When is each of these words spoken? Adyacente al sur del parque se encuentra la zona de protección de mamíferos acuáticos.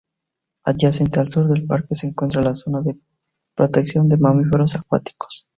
Adyacente 0.65 1.19
al 1.19 1.29
sur 1.29 1.47
del 1.47 1.67
parque 1.67 1.93
se 1.93 2.07
encuentra 2.07 2.41
la 2.41 2.55
zona 2.55 2.81
de 2.81 2.97
protección 3.55 4.09
de 4.09 4.17
mamíferos 4.17 4.73
acuáticos. 4.73 5.47